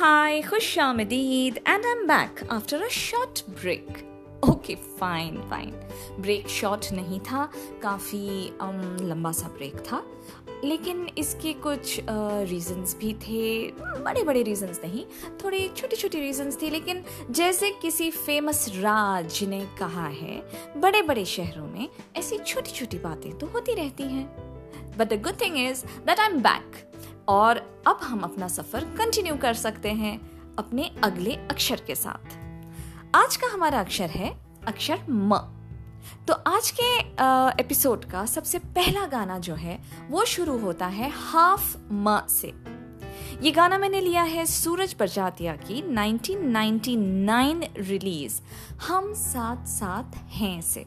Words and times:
hi, 0.00 0.40
Khush 0.40 0.78
and 0.78 1.84
I'm 1.84 2.06
back 2.06 2.42
after 2.48 2.76
a 2.76 2.90
short 2.90 3.42
break. 3.62 3.98
Okay 4.48 4.74
fine 4.74 5.36
fine 5.50 5.70
break 6.20 6.48
short 6.48 6.86
नहीं 6.92 7.18
था 7.20 7.44
काफ़ी 7.82 8.52
um, 8.62 9.02
लंबा 9.02 9.32
सा 9.32 9.48
ब्रेक 9.48 9.76
था। 9.76 10.02
लेकिन 10.64 11.06
इसके 11.18 11.52
कुछ 11.52 12.00
रीजंस 12.50 12.94
uh, 12.94 13.00
भी 13.00 13.12
थे। 13.14 13.72
बड़े 14.02 14.24
बड़े 14.24 14.42
रीजंस 14.42 14.80
नहीं 14.84 15.04
थोड़े 15.44 15.68
छोटे 15.76 15.96
छोटे 15.96 16.20
रीजंस 16.20 16.60
थे 16.62 16.70
लेकिन 16.70 17.04
जैसे 17.30 17.70
किसी 17.82 18.10
फ़ेमस 18.10 18.66
राज 18.76 19.42
ने 19.44 19.64
कहा 19.78 20.06
है 20.06 20.42
बड़े 20.76 21.02
बड़े 21.02 21.24
शहरों 21.24 21.66
में 21.66 21.88
ऐसी 22.16 22.38
छोटी 22.38 22.70
छोटी 22.70 22.98
बातें 22.98 23.32
तो 23.38 23.46
होती 23.46 23.74
रहती 23.74 24.02
हैं। 24.02 24.26
But 24.98 25.12
the 25.12 25.22
good 25.22 25.40
thing 25.40 25.66
is 25.68 25.84
that 26.06 26.20
I 26.20 26.26
am 26.26 26.40
back 26.42 26.86
और 27.30 27.58
अब 27.86 27.98
हम 28.02 28.20
अपना 28.20 28.48
सफ़र 28.48 28.84
कंटिन्यू 28.98 29.34
कर 29.36 29.54
सकते 29.54 29.90
हैं 29.92 30.18
अपने 30.58 30.90
अगले 31.04 31.34
अक्षर 31.50 31.80
के 31.86 31.94
साथ। 31.94 32.36
आज 33.14 33.36
का 33.36 33.46
हमारा 33.52 33.80
अक्षर 33.80 34.10
है, 34.10 34.30
अक्षर 34.66 34.98
म। 35.08 35.36
तो 36.28 36.32
आज 36.32 36.70
के 36.80 36.88
एपिसोड 37.62 38.04
का 38.04 38.24
सबसे 38.26 38.58
पहला 38.58 39.06
गाना 39.06 39.38
जो 39.38 39.54
है, 39.54 39.78
वो 40.10 40.24
शुरू 40.24 40.58
होता 40.58 40.86
है 40.86 41.10
हाफ़ 41.14 41.76
म 41.92 42.20
से। 42.30 42.52
ये 43.42 43.50
गाना 43.50 43.78
मैंने 43.78 44.00
लिया 44.00 44.22
है 44.22 44.46
सूरज 44.46 44.94
प्रजातिया 44.94 45.56
की 45.56 45.82
1999 45.94 47.68
रिलीज़, 47.78 48.40
हम 48.88 49.12
साथ 49.14 49.66
साथ 49.68 50.16
हैं 50.16 50.60
से 50.62 50.86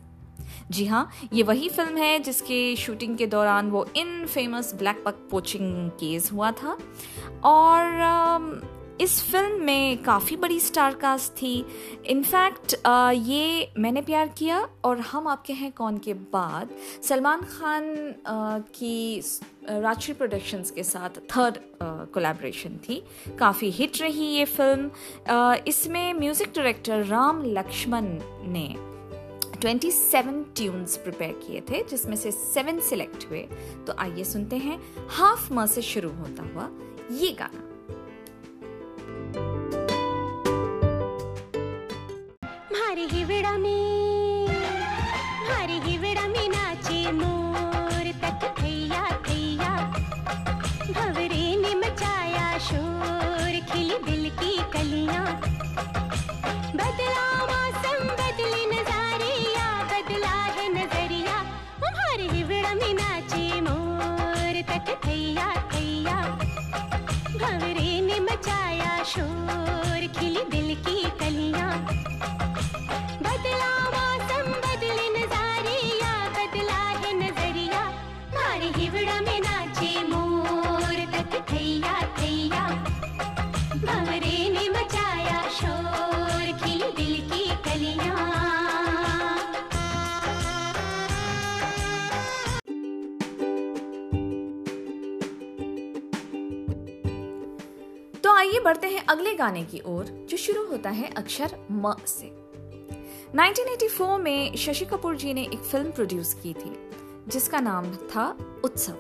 जी 0.72 0.86
हाँ 0.86 1.10
ये 1.34 1.44
वही 1.44 1.70
फ़िल्म 1.70 1.98
है 1.98 2.20
जिसके 2.20 2.76
शूटिंग 2.76 3.18
के 3.18 3.28
दौरान 3.28 3.70
वो 3.72 3.86
in 3.98 4.26
famous 4.26 4.74
black 4.76 5.04
buck 5.06 5.28
poaching 5.32 5.90
case 6.00 6.32
हुआ 6.32 6.52
था। 6.54 6.78
और 7.46 8.72
इस 9.02 9.20
फ़िल्म 9.32 9.64
में 9.66 10.04
काफ़ी 10.04 10.36
बड़ी 10.38 10.60
स्टार 10.60 10.94
कास्ट 10.94 11.32
थी। 11.34 11.66
इनफैक्ट 12.08 12.74
ये 13.14 13.72
मैंने 13.78 14.02
प्यार 14.02 14.28
किया 14.38 14.60
और 14.86 15.00
हम 15.02 15.28
आपके 15.28 15.54
हैं 15.54 15.72
कौन 15.72 15.98
के 15.98 16.14
बाद? 16.14 16.70
सलमान 17.08 17.42
खान 17.42 17.84
की 18.76 19.20
राजश्री 19.66 20.14
प्रोडक्शंस 20.14 20.72
के 20.72 20.84
साथ 20.84 21.20
थर्ड 21.32 21.58
कोलैबोरेशन 22.14 22.78
थी। 22.90 23.02
काफ़ी 23.40 23.70
हिट 23.72 24.02
रही 24.02 24.26
ये 24.28 24.46
फ़िल्म 24.46 25.62
इसमें 25.68 26.14
म्यूज़िक 26.14 26.54
डायरेक्टर 26.56 27.04
राम 27.06 27.44
लक्ष्मण 27.48 28.18
ने 28.54 28.68
27 29.64 30.44
ट्यून्स 30.58 30.98
प्रिपेयर 30.98 31.32
किए 31.32 31.62
थे, 31.62 31.84
जिसमें 31.84 32.16
से 32.16 32.32
सेवन 32.32 32.80
सिलेक्ट 32.80 33.26
हुए। 33.30 33.42
तो 33.88 33.94
आइए 34.00 34.24
सुनते 34.24 34.56
हैं 34.56 34.80
हाफ़ 35.10 35.54
म 35.54 35.66
से 35.66 35.82
शुरू 35.82 36.10
होता 36.10 36.44
हुआ 36.44 36.70
ये 37.12 37.32
गाना। 37.42 37.62
मारे 42.72 43.06
ही 43.06 43.24
विड़ा 43.24 43.58
में। 43.58 44.23
आइए 98.44 98.60
बढ़ते 98.60 98.88
हैं 98.88 99.04
अगले 99.06 99.34
गाने 99.34 99.64
की 99.64 99.80
ओर, 99.86 100.06
जो 100.30 100.38
शुरू 100.38 100.66
होता 100.68 100.90
है 100.90 101.10
अक्षर 101.10 101.56
म 101.72 101.94
से। 102.08 102.26
1984 103.34 104.18
में 104.20 104.56
शशि 104.56 104.86
कपूर 104.86 105.16
जी 105.16 105.34
ने 105.34 105.44
एक 105.44 105.60
फ़िल्म 105.62 105.92
प्रोड्यूस 105.92 106.34
की 106.34 106.54
थी, 106.54 106.72
जिसका 107.28 107.60
नाम 107.60 107.86
था 108.08 108.28
उत्सव। 108.64 108.98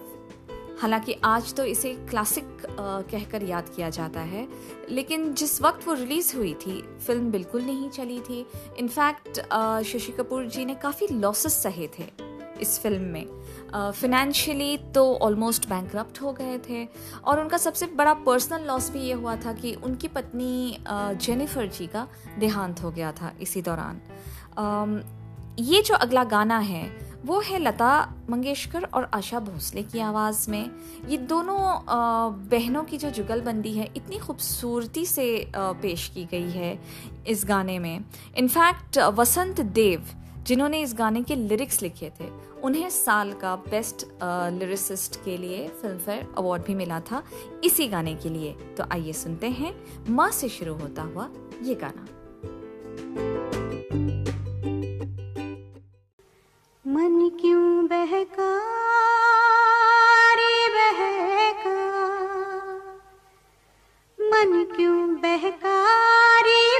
हालाँकि 0.81 1.15
आज 1.23 1.53
तो 1.53 1.65
इसे 1.65 1.93
क्लासिक 2.09 2.65
कहकर 2.79 3.43
याद 3.43 3.69
किया 3.69 3.89
जाता 3.89 4.21
है, 4.21 4.47
लेकिन 4.89 5.33
जिस 5.33 5.61
वक्त 5.61 5.87
वो 5.87 5.93
रिलीज़ 5.93 6.35
हुई 6.37 6.53
थी, 6.55 6.81
फ़िल्म 7.07 7.31
बिल्कुल 7.31 7.61
नहीं 7.61 7.89
चली 7.89 8.19
थी। 8.19 8.45
इनफैक्ट 8.79 9.39
शशि 9.87 10.11
कपूर 10.11 10.45
जी 10.45 10.65
ने 10.65 10.75
काफ़ी 10.75 11.07
लॉसेस 11.11 11.61
सहे 11.63 11.87
थे 11.99 12.11
इस 12.61 12.79
फ़िल्म 12.79 13.03
में। 13.03 13.42
फिनेंशियली 13.75 14.77
तो 14.95 15.03
ऑलमोस्ट 15.15 15.69
बैंक 15.69 15.95
हो 16.21 16.31
गए 16.33 16.57
थे। 16.69 16.87
और 17.25 17.39
उनका 17.39 17.57
सबसे 17.57 17.85
बड़ा 17.85 18.13
पर्सनल 18.13 18.67
लॉस 18.67 18.89
भी 18.91 18.99
ये 18.99 19.13
हुआ 19.13 19.35
था 19.35 19.53
कि 19.53 19.73
उनकी 19.75 20.07
पत्नी 20.07 20.77
जेनिफर 20.89 21.67
जी 21.67 21.87
का 21.87 22.07
देहांत 22.39 22.83
हो 22.83 22.91
गया 22.91 23.11
था 23.11 23.33
इसी 23.41 23.61
दौरान। 23.61 24.01
ये 25.59 25.81
जो 25.81 25.95
अगला 25.95 26.23
गाना 26.23 26.57
है, 26.57 27.13
वो 27.25 27.39
है 27.39 27.59
लता 27.59 28.13
मंगेशकर 28.29 28.83
और 28.83 29.09
आशा 29.13 29.39
भोसले 29.39 29.81
की 29.83 29.99
आवाज़ 29.99 30.49
में। 30.51 30.69
ये 31.09 31.17
दोनों 31.17 31.59
बहनों 32.49 32.83
की 32.83 32.97
जो 32.97 33.09
जुगलबंदी 33.09 33.73
है, 33.73 33.89
इतनी 33.95 34.17
खूबसूरती 34.17 35.05
से 35.05 35.51
पेश 35.55 36.07
की 36.07 36.25
गई 36.25 36.49
है 36.51 36.79
इस 37.27 37.45
गाने 37.45 37.79
में। 37.79 38.05
इनफैक्ट 38.37 38.97
वसंत 38.97 39.61
देव 39.61 40.05
जिन्होंने 40.47 40.81
इस 40.81 40.93
गाने 40.93 41.21
के 41.23 41.35
लिरिक्स 41.35 41.81
लिखे 41.81 42.09
थे, 42.19 42.29
उन्हें 42.63 42.89
साल 42.89 43.31
का 43.33 43.55
बेस्ट 43.55 44.05
लिरिसिस्ट 44.59 45.15
के 45.25 45.37
लिए 45.37 45.67
फ़िल्म 45.81 45.97
फेयर 45.97 46.27
अवार्ड 46.37 46.63
भी 46.63 46.75
मिला 46.75 46.99
था 46.99 47.23
इसी 47.63 47.87
गाने 47.87 48.15
के 48.15 48.29
लिए। 48.29 48.51
तो 48.77 48.83
आइए 48.91 49.13
सुनते 49.13 49.49
हैं, 49.49 49.73
माँ 50.09 50.29
से 50.31 50.49
शुरू 50.49 50.73
होता 50.73 51.01
हुआ 51.03 51.29
ये 51.63 51.75
गाना। 51.75 52.07
मन 56.85 57.29
क्यों 57.41 57.87
बहका 57.87 58.51
बहका? 60.73 61.75
मन 64.19 64.63
क्यों 64.75 65.15
बहका 65.15 65.77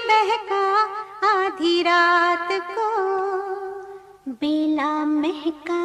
बहका? 0.08 0.64
आधी 1.28 1.82
रात 1.82 2.52
बेला 4.34 5.06
महका 5.06 5.84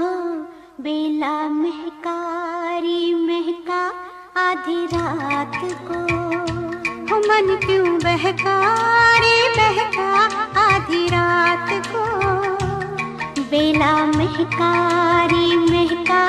हो, 0.00 0.34
बेला 0.82 1.48
महकारी 1.48 3.14
महका, 3.14 3.94
आधी 4.36 4.86
रात 4.86 5.52
को। 5.64 5.98
हो 6.88 7.20
मन 7.20 7.60
क्यों 7.66 7.98
बहकारी 7.98 9.48
बहका, 9.48 10.24
आधी 10.60 11.08
रात 11.08 11.86
को। 11.86 12.04
बेला 13.42 14.06
महकारी 14.06 15.56
महका, 15.56 16.24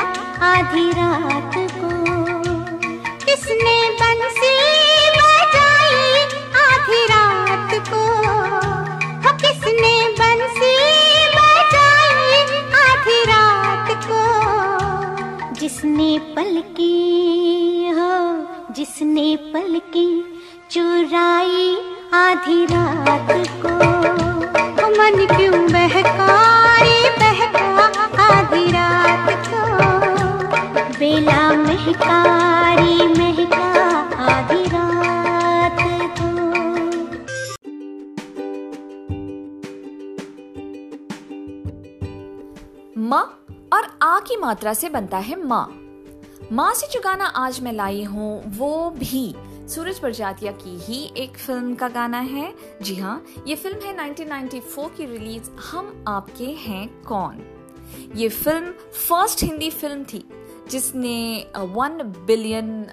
आधी 0.45 0.91
रात 0.91 1.53
को। 1.55 1.89
किसने 3.25 3.89
बंसी 3.89 5.08
पलकी 16.17 17.89
हो 17.89 18.73
जिसने 18.73 19.35
पलकी 19.35 20.37
चुराई 20.71 21.77
आधी 22.13 22.65
रात 22.65 23.27
को। 23.31 23.69
मन 24.89 25.25
क्यों 25.25 25.71
बहकारी 25.71 27.09
बहका 27.09 27.85
आधी 28.23 28.71
रात 28.71 29.29
को? 29.47 29.61
बेला 30.99 31.53
महकारी 31.53 33.07
महका 33.07 33.65
आधी 34.25 34.63
रात 34.63 35.77
को। 36.21 36.29
माँ 42.99 43.45
और 43.73 43.99
आ 44.01 44.19
की 44.19 44.37
मात्रा 44.37 44.73
से 44.73 44.89
बनता 44.89 45.17
है 45.17 45.47
माँ। 45.47 45.88
माँ 46.51 46.73
से 46.73 46.87
जो 46.87 46.99
गाना 46.99 47.25
आज 47.37 47.59
मैं 47.61 47.71
लाई 47.73 48.03
हूँ, 48.03 48.43
वो 48.57 48.89
भी 48.91 49.35
सूरज 49.69 49.99
प्रजातिया 49.99 50.51
की 50.53 50.77
ही 50.77 51.01
एक 51.17 51.37
फ़िल्म 51.37 51.73
का 51.75 51.87
गाना 51.89 52.19
है। 52.19 52.53
जी 52.81 52.95
हाँ 52.95 53.23
ये 53.47 53.55
फ़िल्म 53.55 53.85
है 53.85 53.93
1994 53.97 54.87
की 54.97 55.05
रिलीज़, 55.05 55.49
हम 55.63 56.03
आपके 56.07 56.45
हैं 56.59 56.87
कौन? 57.03 57.43
ये 58.15 58.29
फ़िल्म 58.29 58.71
फ़र्स्ट 58.71 59.43
हिंदी 59.43 59.69
फ़िल्म 59.69 60.03
थी, 60.03 60.23
जिसने 60.69 61.45
वन 61.57 62.01
बिलियन 62.27 62.85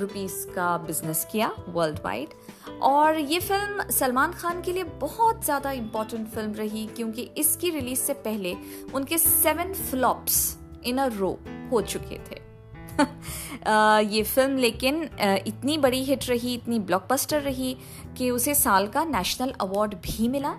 रुपीस 0.00 0.44
का 0.54 0.76
बिज़नेस 0.78 1.26
किया 1.32 1.50
वर्ल्ड 1.68 1.98
वाइड 2.04 2.34
और 2.82 3.18
ये 3.18 3.40
फ़िल्म 3.40 3.88
सलमान 3.90 4.32
खान 4.32 4.62
के 4.62 4.72
लिए 4.72 4.84
बहुत 5.00 5.44
ज़्यादा 5.44 5.72
इम्पोर्टेंट 5.72 6.28
फ़िल्म 6.28 6.52
रही, 6.52 6.86
क्योंकि 6.86 7.28
इसकी 7.38 7.70
रिलीज़ 7.70 8.00
से 8.00 8.12
पहले 8.20 8.54
उनके 8.94 9.18
सेवन 9.18 9.72
फ्लॉप्स 9.82 10.56
इन 10.84 10.98
अ 10.98 11.06
रो 11.16 11.38
हो 11.72 11.80
चुके 11.82 12.20
थे। 12.30 12.49
ये 14.12 14.22
फ़िल्म 14.22 14.56
लेकिन 14.56 15.02
इतनी 15.46 15.78
बड़ी 15.78 16.02
हिट 16.04 16.28
रही, 16.28 16.54
इतनी 16.54 16.78
ब्लॉकबस्टर 16.78 17.40
रही 17.40 17.76
कि 18.18 18.30
उसे 18.30 18.54
साल 18.54 18.86
का 18.86 19.04
नेशनल 19.04 19.52
अवार्ड 19.60 19.94
भी 19.94 20.28
मिला। 20.28 20.54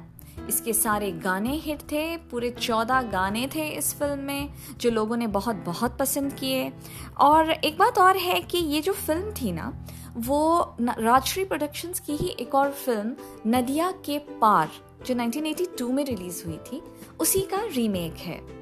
इसके 0.49 0.73
सारे 0.73 1.11
गाने 1.11 1.55
हिट 1.55 1.81
थे, 1.81 2.17
पूरे 2.17 2.49
चौदह 2.49 3.01
गाने 3.01 3.47
थे 3.55 3.67
इस 3.69 3.93
फ़िल्म 3.95 4.19
में, 4.19 4.53
जो 4.79 4.89
लोगों 4.89 5.17
ने 5.17 5.27
बहुत 5.27 5.55
बहुत 5.55 5.97
पसंद 5.97 6.33
किए। 6.33 6.71
और 7.19 7.51
एक 7.51 7.77
बात 7.77 7.97
और 7.97 8.17
है 8.17 8.39
कि 8.41 8.57
ये 8.57 8.81
जो 8.81 8.93
फ़िल्म 8.93 9.31
थी 9.31 9.51
ना, 9.51 9.73
वो 10.17 10.75
राजश्री 10.79 11.43
प्रोडक्शंस 11.45 11.99
की 11.99 12.15
ही 12.15 12.35
एक 12.39 12.55
और 12.55 12.71
फ़िल्म 12.71 13.15
नदिया 13.47 13.91
के 14.05 14.17
पार 14.41 14.69
जो 15.05 15.13
1982 15.15 15.89
में 15.91 16.03
रिलीज़ 16.05 16.43
हुई 16.45 16.57
थी, 16.57 16.81
उसी 17.19 17.41
का 17.41 17.61
रीमेक 17.75 18.17
है। 18.17 18.60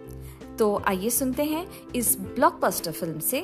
तो 0.60 0.82
आइए 0.88 1.10
सुनते 1.10 1.44
हैं 1.44 1.68
इस 1.96 2.18
ब्लॉकबस्टर 2.20 2.92
फ़िल्म 2.92 3.20
से 3.20 3.40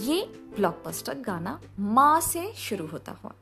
ये 0.00 0.22
ब्लॉकबस्टर 0.56 1.14
गाना 1.14 1.60
माँ 1.78 2.20
से 2.20 2.52
शुरू 2.56 2.86
होता 2.86 3.12
हुआ। 3.12 3.32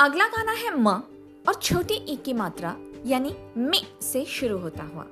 अगला 0.00 0.26
गाना 0.26 0.52
है 0.52 0.70
म 0.76 0.88
और 1.48 1.54
छोटी 1.54 1.94
ई 1.94 2.16
की 2.16 2.32
मात्रा, 2.32 2.74
यानी 3.06 3.34
मे 3.56 3.80
से 4.02 4.24
शुरू 4.24 4.58
होता 4.58 4.82
हुआ। 4.84 5.06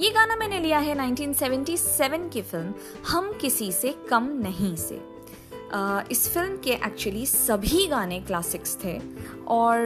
ये 0.00 0.10
गाना 0.10 0.36
मैंने 0.36 0.58
लिया 0.60 0.78
है 0.78 0.94
1977 0.96 2.28
की 2.32 2.42
फ़िल्म, 2.42 2.74
हम 3.08 3.32
किसी 3.40 3.70
से 3.72 3.94
कम 4.10 4.28
नहीं 4.42 4.74
से। 4.76 5.00
इस 6.10 6.28
फ़िल्म 6.34 6.56
के 6.64 6.70
एक्चुअली 6.70 7.26
सभी 7.26 7.86
गाने 7.86 8.20
क्लासिक्स 8.20 8.76
थे 8.84 8.98
और 9.48 9.76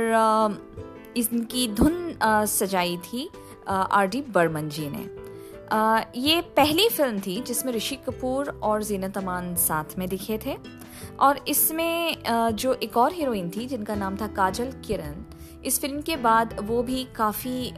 इनकी 1.17 1.67
धुन 1.69 2.19
सजाई 2.49 2.97
थी। 3.05 3.29
आर 3.71 4.07
डी 4.07 4.23
बर्मन 4.31 4.69
जी 4.69 4.89
ने। 4.91 5.09
ये 6.21 6.41
पहली 6.57 6.89
फ़िल्म 6.89 7.21
थी 7.21 7.41
जिसमें 7.41 7.73
ऋषि 7.73 7.97
कपूर 7.97 8.49
और 8.63 8.83
जीनत 8.83 9.19
अमान 9.19 9.55
साथ 9.57 9.99
में 9.99 10.09
दिखे 10.09 10.39
थे। 10.47 10.57
और 11.21 11.39
इसमें 11.49 12.17
जो 12.55 12.73
एक 12.75 12.97
और 12.97 13.13
हीरोइन 13.13 13.51
थी 13.51 13.67
जिनका 13.67 13.95
नाम 13.95 14.17
था 14.17 14.27
काजल 14.27 14.73
किरण, 14.87 15.23
इस 15.65 15.81
फ़िल्म 15.81 16.01
के 16.01 16.17
बाद 16.17 16.57
वो 16.61 16.83
भी 16.83 17.05
काफ़ी 17.17 17.73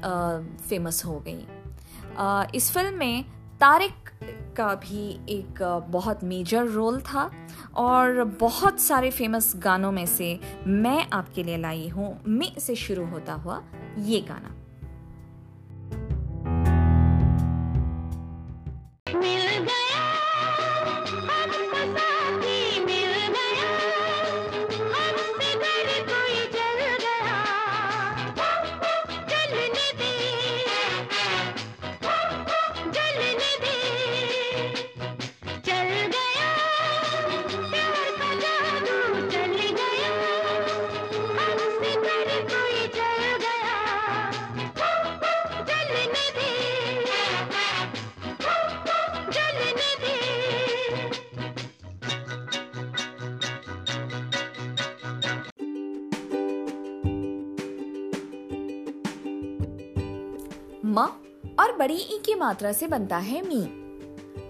फ़ेमस 0.69 1.05
हो 1.05 1.19
गई। 1.29 2.57
इस 2.57 2.71
फ़िल्म 2.71 2.99
में 2.99 3.25
तारिक 3.61 4.11
का 4.57 4.75
भी 4.75 5.09
एक 5.29 5.63
बहुत 5.89 6.25
मेजर 6.25 6.67
रोल 6.69 7.01
था 7.03 7.31
और 7.77 8.25
बहुत 8.41 8.81
सारे 8.81 9.11
फ़ेमस 9.11 9.53
गानों 9.57 9.93
में 9.93 10.07
से 10.07 10.39
मैं 10.67 11.07
आपके 11.13 11.43
लिए 11.43 11.57
लाई 11.59 11.89
हूँ। 11.89 12.19
मे 12.29 12.53
से 12.59 12.75
शुरू 12.77 13.07
होता 13.07 13.35
हुआ 13.35 13.63
ये 13.99 14.21
गाना। 14.21 14.57
म 60.93 60.99
और 61.61 61.77
बड़ी 61.77 61.95
ई 61.95 62.19
की 62.27 62.35
मात्रा 62.35 62.73
से 62.73 62.87
बनता 62.87 63.17
है 63.17 63.49
मी। 63.49 63.61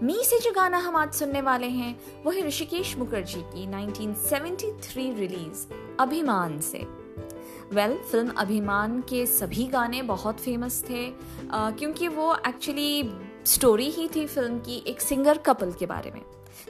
मी 0.02 0.24
से 0.24 0.38
जो 0.38 0.52
गाना 0.52 0.78
हम 0.78 0.96
आज 0.96 1.12
सुनने 1.12 1.40
वाले 1.40 1.66
हैं 1.66 2.00
वो 2.24 2.30
है 2.30 2.46
ऋषिकेश 2.46 2.96
मुखर्जी 2.96 3.40
की 3.40 3.66
1973 3.66 5.16
रिलीज़ 5.16 5.74
अभिमान 6.00 6.60
से। 6.60 6.78
वेल 6.78 7.92
well, 7.92 8.10
फ़िल्म 8.10 8.30
अभिमान 8.30 9.00
के 9.00 9.26
सभी 9.26 9.66
गाने 9.66 10.02
बहुत 10.02 10.40
फ़ेमस 10.40 10.84
थे 10.90 11.12
आ, 11.50 11.70
क्योंकि 11.70 12.08
वो 12.08 12.36
एक्चुअली 12.48 13.10
स्टोरी 13.46 13.90
ही 13.90 14.08
थी 14.08 14.26
फ़िल्म 14.26 14.58
की 14.58 14.84
एक 14.86 15.00
सिंगर 15.00 15.38
कपल 15.38 15.72
के 15.72 15.86
बारे 15.86 16.10
में 16.10 16.22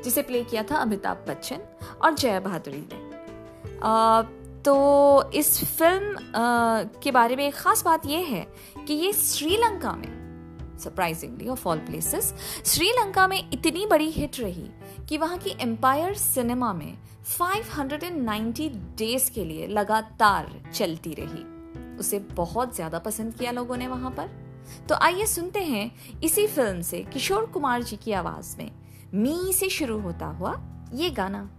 जिसे 0.04 0.22
प्ले 0.22 0.44
किया 0.44 0.62
था 0.62 0.76
अमिताभ 0.76 1.24
बच्चन 1.28 1.58
और 2.02 2.14
जया 2.14 2.40
बहादुरी 2.40 2.88
ने। 2.92 3.12
तो 4.64 5.30
इस 5.34 5.64
फ़िल्म 5.64 6.16
आ, 6.36 6.82
के 7.02 7.10
बारे 7.10 7.36
में 7.36 7.46
एक 7.48 7.54
ख़ास 7.54 7.84
बात 7.84 8.06
यह 8.06 8.26
है 8.26 8.46
कि 8.86 8.94
ये 8.94 9.12
श्रीलंका 9.12 9.92
में 9.92 10.78
surprisingly 10.78 11.48
of 11.48 11.68
all 11.68 11.78
places 11.78 12.34
Sri Lanka 12.64 13.26
में 13.26 13.50
इतनी 13.52 13.86
बड़ी 13.86 14.10
हिट 14.10 14.40
रही 14.40 14.68
कि 15.08 15.18
वहाँ 15.18 15.38
की 15.38 15.56
एम्पायर 15.60 16.14
सिनेमा 16.14 16.72
में 16.72 16.98
590 17.40 18.68
डेज़ 18.98 19.30
के 19.30 19.44
लिए 19.44 19.66
लगातार 19.66 20.70
चलती 20.74 21.14
रही। 21.14 21.44
उसे 21.96 22.18
बहुत 22.18 22.74
ज़्यादा 22.74 22.98
पसंद 22.98 23.34
किया 23.34 23.50
लोगों 23.50 23.76
ने 23.76 23.88
वहाँ 23.88 24.10
पर। 24.10 24.30
तो 24.88 24.94
आइए 24.94 25.26
सुनते 25.26 25.60
हैं 25.60 25.90
इसी 26.20 26.46
फ़िल्म 26.46 26.82
से 26.82 27.00
किशोर 27.12 27.46
कुमार 27.46 27.82
जी 27.82 27.96
की 27.96 28.12
आवाज़ 28.12 28.56
में 28.58 28.70
मी 29.14 29.52
से 29.52 29.68
शुरू 29.68 30.00
होता 30.00 30.26
हुआ 30.26 30.60
ये 30.94 31.10
गाना। 31.10 31.50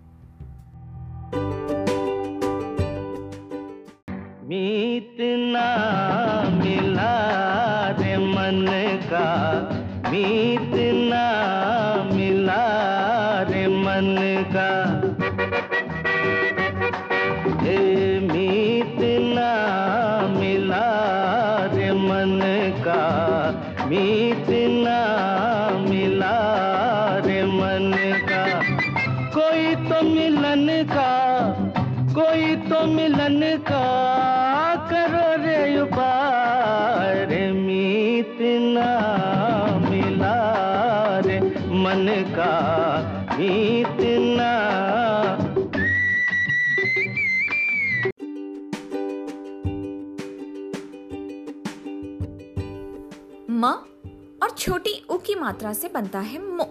छोटी 54.57 55.05
उ 55.09 55.17
की 55.17 55.35
मात्रा 55.35 55.73
से 55.73 55.87
बनता 55.87 56.19
है 56.19 56.39
मो। 56.51 56.65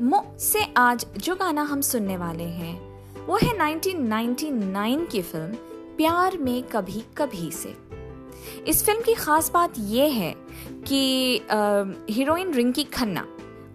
मो 0.00 0.36
से 0.38 0.64
आज 0.76 1.06
जो 1.16 1.34
गाना 1.34 1.62
हम 1.62 1.80
सुनने 1.80 2.16
वाले 2.16 2.44
हैं, 2.44 3.26
वो 3.26 3.36
है 3.36 3.52
1999 3.58 5.06
की 5.06 5.22
फ़िल्म 5.22 5.54
प्यार 5.96 6.38
में 6.38 6.62
कभी 6.62 7.04
कभी 7.16 7.50
से। 7.50 7.76
इस 8.68 8.84
फ़िल्म 8.84 9.02
की 9.02 9.14
खास 9.14 9.50
बात 9.50 9.74
यह 9.78 10.12
है 10.12 10.34
कि 10.88 11.40
हीरोइन 12.10 12.54
रिंकी 12.54 12.84
खन्ना 12.84 13.26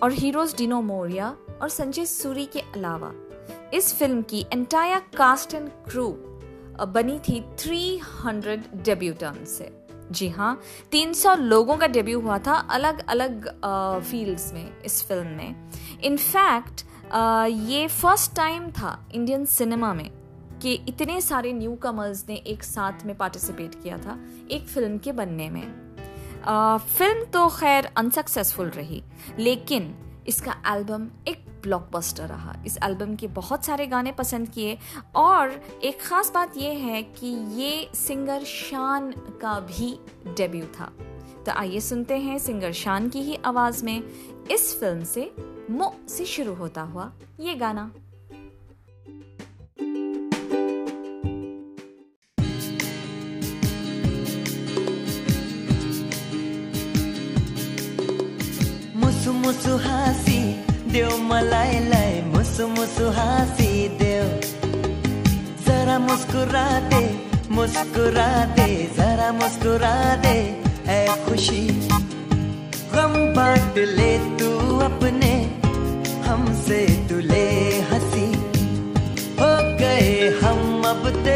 और 0.04 0.12
हीरोज 0.12 0.56
डिनो 0.58 0.82
मोरिया 0.82 1.38
और 1.62 1.70
संजय 1.70 2.06
सूरी 2.06 2.46
के 2.46 2.60
अलावा 2.60 3.14
इस 3.74 3.94
फ़िल्म 3.94 4.22
की 4.22 4.46
एंटायर 4.54 5.00
कास्ट 5.00 5.54
एंड 5.54 5.70
क्रू 5.70 6.08
बनी 6.86 7.20
थी 7.20 7.42
300 7.58 8.84
डेब्यूटर्न 8.84 9.46
से। 9.46 9.85
जी 10.12 10.28
हाँ 10.30 10.60
300 10.92 11.38
लोगों 11.38 11.78
का 11.78 11.88
डेब्यू 11.88 12.20
हुआ 12.20 12.38
था 12.38 12.56
अलग 12.72 13.06
अलग 13.10 13.48
फील्ड्स 14.04 14.52
में 14.54 14.82
इस 14.82 15.02
फ़िल्म 15.08 15.28
में। 15.28 15.70
इनफैक्ट 16.04 16.86
ये 17.70 17.88
फ़र्स्ट 17.88 18.36
टाइम 18.36 18.70
था 18.72 19.00
इंडियन 19.14 19.46
सिनेमा 19.46 19.94
में 19.94 20.10
कि 20.62 20.74
इतने 20.90 21.20
सारे 21.22 21.54
न्यू 21.54 21.76
कमर्स 21.76 22.26
ने 22.30 22.36
एक 22.36 22.64
साथ 22.64 23.06
में 23.06 23.16
पार्टिसिपेट 23.18 23.76
किया 23.84 23.98
था 23.98 24.20
एक 24.52 24.68
फ़िल्म 24.68 24.98
के 24.98 25.12
बनने 25.12 25.50
में। 25.50 25.68
आ, 26.44 26.78
फ़िल्म 26.78 27.24
तो 27.24 27.48
खैर 27.50 27.90
अनसक्सेसफुल 27.98 28.70
रही 28.70 29.04
लेकिन 29.40 29.96
इसका 30.28 30.56
एल्बम 30.68 31.08
एक 31.28 31.45
ब्लॉकबस्टर 31.66 32.28
रहा। 32.28 32.56
इस 32.66 32.78
एल्बम 32.84 33.16
के 33.16 33.28
बहुत 33.34 33.66
सारे 33.66 33.88
गाने 33.88 34.12
पसंद 34.12 34.50
किए। 34.50 34.78
और 35.16 35.52
एक 35.84 36.02
ख़ास 36.02 36.32
बात 36.34 36.58
यह 36.58 36.86
है 36.86 37.02
कि 37.18 37.28
ये 37.62 37.90
सिंगर 37.96 38.44
शान 38.44 39.12
का 39.42 39.60
भी 39.60 39.98
डेब्यू 40.38 40.66
था। 40.80 40.92
तो 41.46 41.52
आइए 41.52 41.80
सुनते 41.80 42.18
हैं 42.18 42.38
सिंगर 42.40 42.72
शान 42.74 43.10
की 43.10 43.22
ही 43.22 43.38
आवाज़ 43.46 43.84
में। 43.86 44.02
इस 44.52 44.80
फ़िल्म 44.80 45.04
से 45.04 45.32
मो 45.72 45.94
से 46.10 46.26
शुरू 46.26 46.54
होता 46.54 46.82
हुआ 46.84 47.12
ये 47.40 47.56
गाना। 47.56 47.92
मुसु 58.96 59.34
मुसु 59.34 59.76
हासी 59.78 60.35
देव, 60.96 61.18
मलाई 61.18 62.22
मुसु 62.22 62.68
मुसु 62.68 63.06
हासी 63.10 63.72
देव। 64.00 64.28
जरा 65.68 66.00
मुस्कुरा 66.00 66.64
दे 66.80 67.02
मुस्कुरा 67.52 68.28
दे 68.46 68.68
जरा 68.98 69.32
मुस्कुरा 69.32 70.16
दे 70.16 70.36
ऐ 70.88 71.00
खुशी। 71.26 71.68
गम 72.94 73.14
बांट 73.36 73.78
ले 73.98 74.12
तू 74.40 74.50
अपने, 74.80 75.34
हमसे 76.28 76.82
तुले 77.10 77.46
हँसी। 77.92 78.28
हो 79.40 79.54
गए 79.80 80.40
हम 80.44 80.84
अब 80.86 81.10
तेरे 81.10 81.35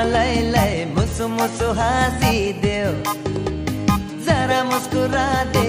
मलाई 0.00 0.36
लाई 0.50 0.84
मुसु 0.96 1.26
मुसु 1.28 1.66
हासी 1.76 2.36
देव 2.60 2.92
जरा 4.24 4.62
मुस्कुरा 4.64 5.24
दे 5.44 5.64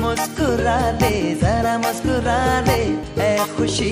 मुस्कुरा 0.00 0.74
दे, 1.00 1.12
जरा 1.34 1.76
मुस्कुरा 1.78 2.36
दे 2.60 3.30
खुशी। 3.56 3.90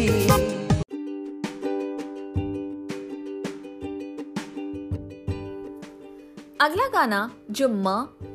अगला 6.60 6.88
गाना 6.92 7.22
जो 7.50 7.68
म 7.68 7.88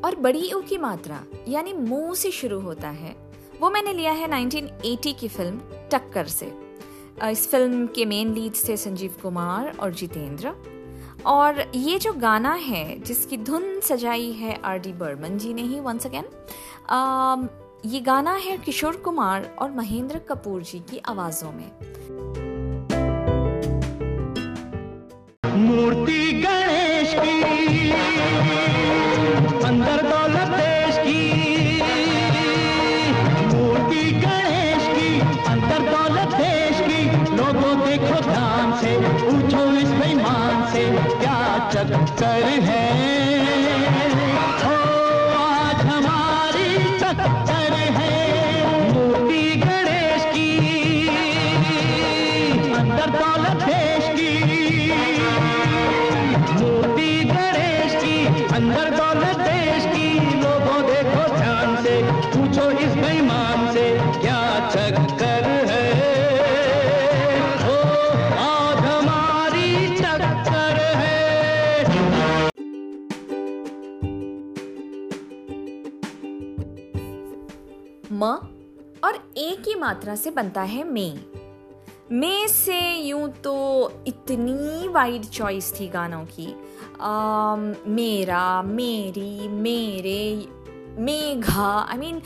और 0.05 0.15
बड़ी 0.15 0.51
ऊ 0.53 0.62
की 0.62 0.77
मात्रा, 0.77 1.24
यानी 1.48 1.74
मुँह 1.74 2.13
से 2.15 2.31
शुरू 2.31 2.60
होता 2.60 2.89
है, 2.89 3.15
वो 3.62 3.69
मैंने 3.69 3.93
लिया 3.93 4.12
है 4.12 4.27
1980 4.31 5.13
की 5.13 5.27
फ़िल्म 5.29 5.88
टक्कर 5.93 6.27
से। 6.27 6.51
इस 7.31 7.50
फ़िल्म 7.50 7.88
के 7.95 8.05
मेन 8.05 8.33
लीड 8.33 8.67
थे 8.67 8.77
संजीव 8.77 9.15
कुमार 9.22 9.75
और 9.79 9.93
जितेंद्र। 9.93 10.72
और 11.25 11.59
ये 11.75 11.97
जो 11.99 12.13
गाना 12.13 12.53
है, 12.53 12.99
जिसकी 12.99 13.37
धुन 13.37 13.79
सजाई 13.79 14.31
है 14.31 14.59
आर 14.65 14.77
डी 14.79 14.93
बर्मन 14.93 15.37
जी 15.37 15.53
ने 15.53 15.61
ही 15.61 15.79
वंस 15.79 16.05
अगेन 16.05 17.49
ये 17.85 17.99
गाना 17.99 18.33
है 18.35 18.57
किशोर 18.57 18.95
कुमार 18.95 19.49
और 19.59 19.71
महेंद्र 19.71 20.19
कपूर 20.19 20.61
जी 20.63 20.79
की 20.79 20.97
आवाज़ों 21.05 21.51
में। 21.51 21.69
मूर्ति 25.57 26.31
चक्कर 42.20 42.62
है। 42.70 43.02
म 78.13 78.38
और 79.03 79.15
ए 79.38 79.55
की 79.65 79.75
मात्रा 79.75 80.15
से 80.15 80.32
बनता 80.32 80.62
है 80.63 80.84
मे। 80.84 81.13
मे 82.12 82.48
से 82.48 82.79
यूँ 82.98 83.27
तो 83.43 83.91
इतनी 84.08 84.88
वाइड 84.88 85.25
चॉइस 85.25 85.74
थी 85.79 85.88
गानों 85.88 86.24
की। 86.25 86.48
आम, 87.01 87.74
मेरा 87.88 88.62
मेरी 88.63 89.48
मेरे 89.50 90.48
Megha 91.00 91.72
I 91.82 91.98
mean 91.98 92.22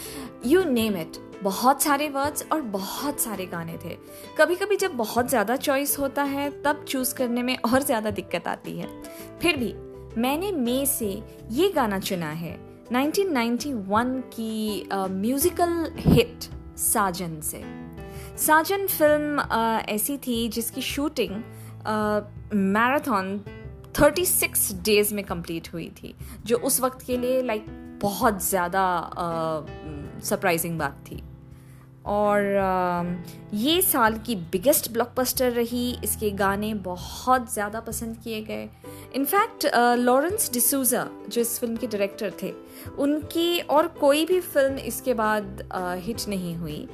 you 0.46 0.63
name 0.63 0.98
it 0.98 1.17
बहुत 1.44 1.82
सारे 1.82 2.10
वर्ड्स 2.10 2.46
और 2.51 2.62
बहुत 2.62 3.20
सारे 3.20 3.46
गाने 3.46 3.77
थे। 3.77 3.98
कभी 4.38 4.56
कभी 4.56 4.75
जब 4.75 4.96
बहुत 4.98 5.29
ज़्यादा 5.29 5.56
चॉइस 5.56 5.98
होता 6.00 6.24
है 6.25 6.50
तब 6.63 6.84
चूज़ 6.88 7.13
करने 7.15 7.44
में 7.44 7.58
और 7.58 7.84
ज़्यादा 7.84 8.12
दिक्कत 8.12 8.48
आती 8.48 8.77
है। 8.79 8.88
फिर 9.41 9.58
भी 9.58 9.74
मैंने 10.22 10.51
मे 10.51 10.86
से 10.86 11.12
ये 11.51 11.70
गाना 11.70 12.00
चुना 12.00 12.32
है। 12.32 12.56
1991 12.91 14.22
की 14.34 14.88
म्यूजिकल 14.91 15.91
हिट 15.98 16.44
साजन 16.77 17.39
से। 17.41 17.62
साजन 18.38 18.86
फ़िल्म 18.88 19.41
uh, 19.41 19.89
ऐसी 19.89 20.17
थी 20.17 20.48
जिसकी 20.50 20.82
शूटिंग 20.82 21.32
मैराथन 22.53 23.39
36 23.94 24.74
डेज़ 24.86 25.13
में 25.15 25.24
कंप्लीट 25.25 25.67
हुई 25.74 25.89
थी 25.98 26.13
जो 26.46 26.58
उस 26.58 26.79
वक्त 26.82 27.06
के 27.06 27.17
लिए 27.17 27.41
लाइक 27.41 27.65
बहुत 28.01 28.44
ज़्यादा 28.44 28.86
सरप्राइजिंग 30.24 30.77
बात 30.79 31.03
थी। 31.06 31.22
और 32.07 33.19
ये 33.55 33.81
साल 33.81 34.17
की 34.17 34.35
बिगेस्ट 34.51 34.91
ब्लॉकबस्टर 34.93 35.51
रही। 35.51 35.89
इसके 36.03 36.29
गाने 36.33 36.73
बहुत 36.83 37.51
ज़्यादा 37.53 37.79
पसंद 37.79 38.17
किए 38.23 38.41
गए। 38.41 38.69
इनफैक्ट 39.15 39.65
लॉरेंस 39.97 40.49
डिसूजा 40.53 41.07
जो 41.27 41.41
इस 41.41 41.59
फ़िल्म 41.59 41.75
के 41.75 41.87
डायरेक्टर 41.87 42.33
थे, 42.43 42.53
उनकी 42.97 43.59
और 43.59 43.87
कोई 43.99 44.25
भी 44.25 44.39
फ़िल्म 44.41 44.77
इसके 44.79 45.13
बाद 45.15 45.67
हिट 46.03 46.27
नहीं 46.29 46.55
हुई। 46.55 46.87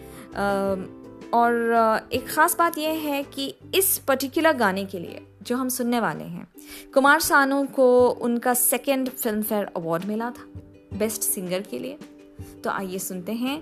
और 1.33 2.09
एक 2.13 2.27
ख़ास 2.27 2.55
बात 2.57 2.77
यह 2.77 2.99
है 3.03 3.23
कि 3.25 3.53
इस 3.75 3.97
पर्टिकुलर 4.07 4.53
गाने 4.55 4.85
के 4.85 4.99
लिए 4.99 5.25
जो 5.43 5.55
हम 5.57 5.69
सुनने 5.69 5.99
वाले 5.99 6.23
हैं, 6.23 6.47
कुमार 6.93 7.19
सानू 7.19 7.63
को 7.75 8.07
उनका 8.09 8.53
सेकेंड 8.53 9.09
फ़िल्म 9.09 9.41
फेयर 9.41 9.65
अवार्ड 9.77 10.05
मिला 10.05 10.29
था 10.31 10.97
बेस्ट 10.97 11.21
सिंगर 11.23 11.61
के 11.61 11.79
लिए। 11.79 11.97
तो 12.63 12.69
आइए 12.69 12.99
सुनते 12.99 13.31
हैं 13.33 13.57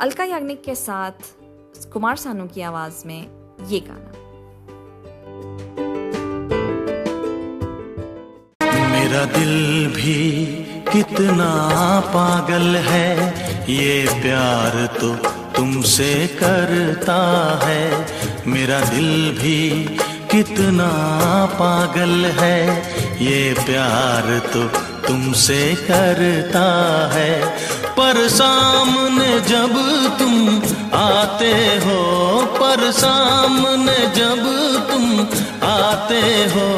अलका 0.00 0.24
याग्निक 0.24 0.62
के 0.64 0.74
साथ 0.76 1.90
कुमार 1.92 2.16
सानू 2.16 2.46
की 2.46 2.60
आवाज़ 2.62 3.02
में 3.06 3.20
ये 3.68 3.80
गाना। 3.88 4.12
मेरा 8.90 9.24
दिल 9.32 9.86
भी 9.94 10.18
कितना 10.92 11.50
पागल 12.08 12.76
है, 12.84 13.10
ये 13.70 13.94
प्यार 14.22 14.74
तो 15.00 15.14
तुमसे 15.56 16.12
करता 16.40 17.20
है। 17.64 17.82
मेरा 18.46 18.80
दिल 18.90 19.10
भी 19.38 19.58
कितना 20.30 20.88
पागल 21.54 22.14
है, 22.38 22.60
ये 23.22 23.40
प्यार 23.60 24.38
तो 24.52 24.62
तुमसे 25.08 25.60
करता 25.82 26.66
है। 27.14 27.27
सामने 28.28 29.40
जब 29.40 29.74
तुम 30.18 30.34
आते 30.98 31.52
हो, 31.84 31.98
पर 32.60 32.90
सामने 32.92 33.98
जब 34.16 34.42
तुम 34.90 35.04
आते 35.68 36.20
हो, 36.54 36.68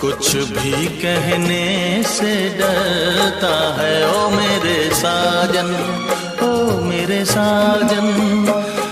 कुछ 0.00 0.34
भी 0.36 0.86
कहने 1.02 2.02
से 2.08 2.34
डरता 2.58 3.54
है। 3.80 3.94
ओ 4.08 4.28
मेरे 4.30 4.78
साजन, 4.94 5.70
ओ 6.46 6.80
मेरे 6.80 7.24
साजन 7.24 8.08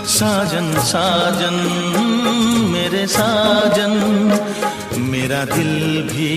साजन 0.09 0.73
साजन, 0.81 1.55
मेरे 2.73 3.07
साजन, 3.07 3.93
मेरा 5.11 5.45
दिल 5.45 6.03
भी 6.13 6.31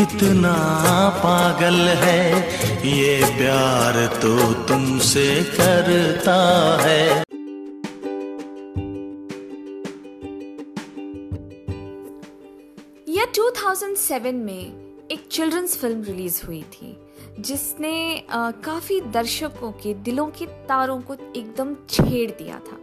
कितना 0.00 0.52
पागल 1.14 1.74
है, 1.98 2.20
ये 2.86 3.16
प्यार 3.38 3.96
तो 4.16 4.52
तुमसे 4.68 5.24
करता 5.50 6.36
है। 6.82 7.02
यह 13.08 13.26
2007 13.36 14.34
में 14.34 15.08
एक 15.10 15.26
चिल्ड्रंस 15.30 15.76
फ़िल्म 15.76 16.02
रिलीज़ 16.02 16.40
हुई 16.46 16.62
थी, 16.72 16.96
जिसने 17.40 18.22
काफ़ी 18.30 19.00
दर्शकों 19.10 19.72
के 19.72 19.94
दिलों 20.00 20.26
के 20.30 20.46
तारों 20.68 21.00
को 21.00 21.14
एकदम 21.36 21.74
छेड़ 21.90 22.30
दिया 22.30 22.58
था। 22.68 22.78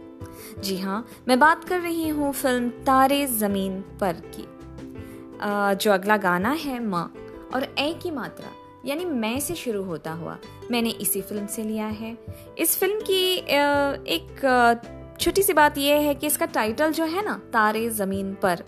जी 0.60 0.76
हाँ 0.78 1.04
मैं 1.28 1.38
बात 1.38 1.64
कर 1.64 1.80
रही 1.80 2.08
हूँ 2.10 2.32
फ़िल्म 2.34 2.68
तारे 2.86 3.26
ज़मीन 3.26 3.80
पर 4.00 4.22
की। 4.36 4.46
जो 5.40 5.92
अगला 5.92 6.16
गाना 6.16 6.50
है 6.54 6.84
माँ, 6.84 7.12
और 7.54 7.64
ए 7.78 7.92
की 8.02 8.10
मात्रा, 8.10 8.50
यानी 8.86 9.04
मैं 9.04 9.38
से 9.40 9.54
शुरू 9.54 9.82
होता 9.84 10.12
हुआ, 10.12 10.36
मैंने 10.70 10.90
इसी 10.90 11.20
फ़िल्म 11.22 11.46
से 11.46 11.62
लिया 11.62 11.86
है। 11.86 12.16
इस 12.58 12.78
फ़िल्म 12.78 13.00
की 13.00 13.34
एक 14.08 14.96
छोटी 15.20 15.42
सी 15.42 15.52
बात 15.52 15.78
यह 15.78 16.00
है 16.00 16.14
कि 16.14 16.26
इसका 16.26 16.46
टाइटल 16.46 16.92
जो 16.92 17.04
है 17.04 17.24
ना, 17.24 17.40
तारे 17.52 17.88
ज़मीन 17.90 18.34
पर, 18.34 18.62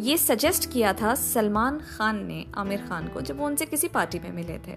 ये 0.00 0.16
सजेस्ट 0.18 0.70
किया 0.72 0.92
था 0.92 1.14
सलमान 1.14 1.78
खान 1.88 2.24
ने, 2.26 2.44
आमिर 2.56 2.86
खान 2.88 3.08
को, 3.08 3.20
जब 3.20 3.38
वो 3.38 3.46
उनसे 3.46 3.66
किसी 3.66 3.88
पार्टी 3.88 4.18
में 4.18 4.32
मिले 4.32 4.58
थे। 4.58 4.76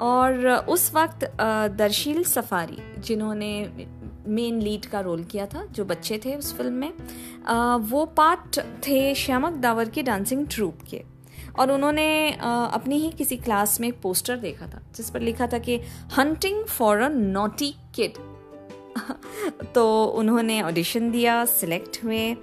और 0.00 0.48
उस 0.68 0.90
वक्त 0.94 1.24
दर्शील 1.78 2.22
सफारी, 2.24 2.78
जिन्होंने 2.98 3.52
मेन 4.26 4.60
लीड 4.60 4.86
का 4.86 5.00
रोल 5.00 5.24
किया 5.24 5.46
था 5.46 5.64
जो 5.66 5.84
बच्चे 5.84 6.18
थे 6.18 6.34
उस 6.36 6.54
फ़िल्म 6.56 6.72
में। 6.72 6.92
अ, 7.46 7.76
वो 7.76 8.04
पार्ट 8.06 8.58
थे 8.86 9.14
श्यामक 9.14 9.52
दावर 9.52 9.88
के 9.88 10.02
डांसिंग 10.02 10.46
ट्रूप 10.50 10.78
के। 10.90 11.02
और 11.58 11.70
उन्होंने 11.70 12.30
अपनी 12.32 12.98
ही 12.98 13.10
किसी 13.10 13.36
क्लास 13.36 13.80
में 13.80 13.88
एक 13.88 14.00
पोस्टर 14.00 14.36
देखा 14.36 14.66
था 14.66 14.82
जिस 14.96 15.10
पर 15.10 15.20
लिखा 15.20 15.46
था 15.46 15.58
कि 15.58 15.76
hunting 16.18 16.64
for 16.64 16.98
a 16.98 17.08
naughty 17.08 17.74
kid 17.94 18.12
तो 19.74 20.04
उन्होंने 20.04 20.60
ऑडिशन 20.62 21.10
दिया 21.10 21.44
सिलेक्ट 21.44 21.98
हुए। 22.04 22.36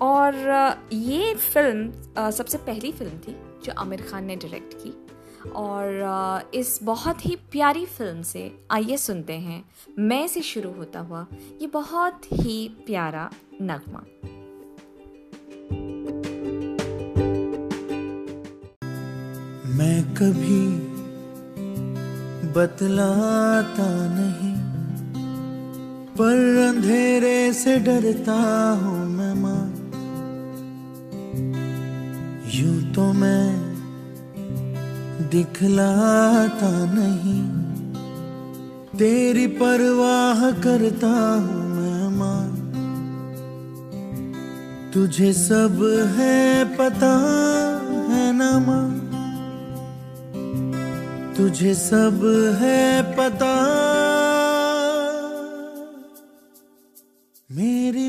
और 0.00 0.34
ये 0.92 1.34
फ़िल्म 1.34 2.30
सबसे 2.30 2.58
पहली 2.58 2.92
फ़िल्म 2.92 3.18
थी 3.18 3.36
जो 3.64 3.72
आमिर 3.78 4.02
खान 4.02 4.24
ने 4.24 4.36
डायरेक्ट 4.36 4.74
की। 4.74 5.07
और 5.56 6.50
इस 6.54 6.78
बहुत 6.82 7.26
ही 7.26 7.36
प्यारी 7.52 7.84
फ़िल्म 7.86 8.22
से 8.22 8.50
आइए 8.70 8.96
सुनते 8.96 9.32
हैं। 9.32 9.64
मैं 9.98 10.26
से 10.28 10.42
शुरू 10.42 10.72
होता 10.72 11.00
हुआ 11.00 11.26
ये 11.60 11.66
बहुत 11.66 12.32
ही 12.32 12.68
प्यारा 12.86 13.30
नगमा। 13.62 14.04
मैं 19.78 20.02
कभी 20.14 20.60
बतलाता 22.52 23.88
नहीं, 24.14 24.54
पर 26.16 26.56
अंधेरे 26.68 27.52
से 27.52 27.78
डरता 27.78 28.40
हूँ 28.82 29.06
मैं, 29.08 29.34
माँ। 29.34 29.64
यूँ 32.54 32.92
तो 32.94 33.12
मैं 33.12 33.67
दिखलाता 35.30 36.70
नहीं। 36.94 37.42
तेरी 38.98 39.46
परवाह 39.56 40.40
करता 40.62 41.10
हूँ 41.38 41.64
मैं 41.70 42.08
माँ 42.16 42.44
तुझे 44.94 45.32
सब 45.32 45.76
है 46.16 46.64
पता 46.76 47.12
है 48.10 48.32
ना 48.32 48.50
माँ 48.58 48.86
तुझे 51.36 51.74
सब 51.74 52.20
है 52.60 53.02
पता। 53.16 53.52
मेरी 57.50 58.08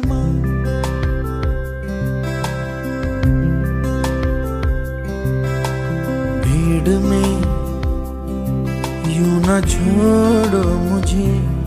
छोड़ो 9.62 10.80
मुझे। 10.80 11.60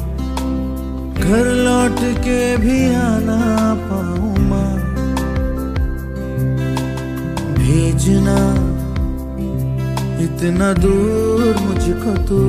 घर 1.14 1.44
लौट 1.46 2.18
के 2.18 2.56
भी 2.56 2.94
आना 2.94 3.74
पाऊँ 3.74 4.36
माँ। 4.38 4.74
भेजना 7.54 8.54
इतना 10.24 10.72
दूर 10.72 11.56
मुझको 11.60 12.22
तू। 12.22 12.42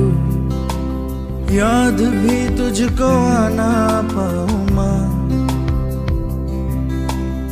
याद 1.54 2.00
भी 2.00 2.56
तुझको 2.56 3.26
आना 3.26 4.02
पाऊँ 4.02 4.66
माँ। 4.70 5.14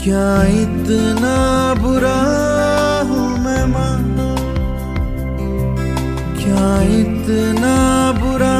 क्या 0.04 0.42
इतना 0.44 1.74
बुरा 1.74 2.18
हूँ 3.08 3.38
मैं 3.44 3.66
माँ? 3.66 4.02
क्या 6.36 6.82
इतना 6.82 7.11
बुरा। 7.22 8.52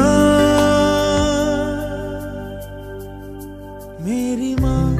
मेरी 4.01 4.55
माँ। 4.55 4.93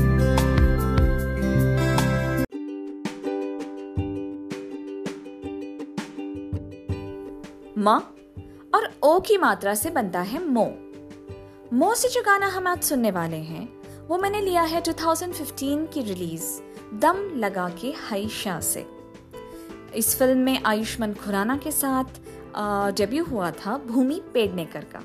माँ, 7.78 8.16
और 8.76 8.94
ओ 9.04 9.20
की 9.20 9.38
मात्रा 9.38 9.74
से 9.74 9.90
बनता 9.90 10.22
है 10.22 10.48
मो 10.48 10.74
मो 11.74 11.96
से 11.96 12.10
जो 12.10 12.22
गाना 12.22 12.48
हम 12.48 12.68
आज 12.68 12.82
सुनने 12.82 13.12
वाले 13.12 13.38
हैं, 13.38 13.70
वो 14.08 14.18
मैंने 14.18 14.42
लिया 14.42 14.62
है 14.62 14.82
2015 14.82 15.86
की 15.86 16.02
रिलीज़, 16.02 16.62
दम 16.94 17.32
लगा 17.36 17.70
के 17.70 17.88
हाई 17.88 18.30
शाह 18.30 18.60
से। 18.60 18.86
इस 19.96 20.20
फ़िल्म 20.20 20.38
में 20.38 20.64
आयुष्मान 20.66 21.14
खुराना 21.14 21.58
के 21.58 21.72
साथ 21.72 22.23
डेब्यू 22.98 23.24
हुआ 23.26 23.52
था 23.52 23.78
भूमि 23.78 24.22
पेडनेकर 24.34 24.86
का। 24.86 25.04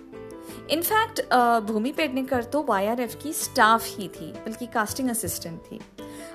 इनफैक्ट 0.70 1.20
भूमि 1.66 1.92
पेडनेकर 1.92 2.44
तो 2.44 2.62
वाई 2.62 2.86
की 3.16 3.32
स्टाफ 3.32 3.86
ही 3.88 4.08
थी, 4.10 4.32
बल्कि 4.34 4.66
कास्टिंग 4.66 5.10
असिस्टेंट 5.10 5.60
थी। 5.62 5.80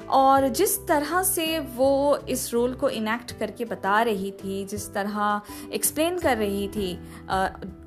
और 0.09 0.47
जिस 0.47 0.87
तरह 0.87 1.23
से 1.23 1.59
वो 1.59 2.17
इस 2.29 2.53
रोल 2.53 2.73
को 2.73 2.89
इनैक्ट 2.89 3.31
करके 3.31 3.65
बता 3.65 4.01
रही 4.01 4.31
थी 4.31 4.65
जिस 4.65 4.93
तरह 4.93 5.41
एक्सप्लेन 5.73 6.19
कर 6.19 6.37
रही 6.37 6.67
थी 6.67 6.99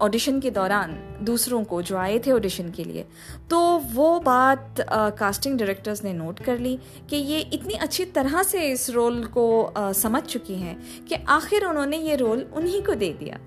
ऑडिशन 0.00 0.40
के 0.40 0.50
दौरान 0.50 1.18
दूसरों 1.22 1.64
को 1.64 1.82
जो 1.82 1.96
आए 1.96 2.18
थे 2.18 2.32
ऑडिशन 2.32 2.70
के 2.70 2.84
लिए 2.84 3.06
तो 3.50 3.78
वो 3.78 4.20
बात 4.20 4.74
कास्टिंग 5.18 5.58
डायरेक्टर्स 5.58 6.04
ने 6.04 6.12
नोट 6.12 6.40
कर 6.40 6.58
ली 6.58 6.78
कि 7.10 7.16
ये 7.16 7.40
इतनी 7.40 7.74
अच्छी 7.74 8.04
तरह 8.04 8.42
से 8.42 8.70
इस 8.70 8.90
रोल 8.90 9.24
को 9.24 9.62
अ, 9.62 9.92
समझ 9.92 10.22
चुकी 10.22 10.54
हैं 10.54 11.04
कि 11.04 11.14
आखिर 11.14 11.64
उन्होंने 11.64 11.96
ये 11.96 12.16
रोल 12.16 12.46
उन्हीं 12.54 12.82
को 12.82 12.94
दे 12.94 13.12
दिया। 13.12 13.38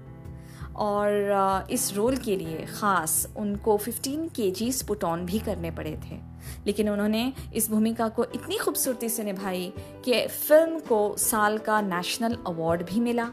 और 0.79 1.67
इस 1.71 1.93
रोल 1.93 2.17
के 2.17 2.35
लिए 2.35 2.65
ख़ास 2.65 3.27
उनको 3.37 3.77
15 3.77 4.27
के 4.35 4.71
पुट 4.87 5.03
ऑन 5.03 5.25
भी 5.25 5.39
करने 5.39 5.71
पड़े 5.71 5.97
थे। 6.05 6.17
लेकिन 6.65 6.89
उन्होंने 6.89 7.33
इस 7.55 7.69
भूमिका 7.69 8.07
को 8.09 8.23
इतनी 8.25 8.57
खूबसूरती 8.57 9.09
से 9.09 9.23
निभाई 9.23 9.71
कि 10.05 10.25
फ़िल्म 10.27 10.79
को 10.79 11.15
साल 11.17 11.57
का 11.57 11.81
नेशनल 11.81 12.37
अवार्ड 12.47 12.83
भी 12.83 12.99
मिला। 12.99 13.29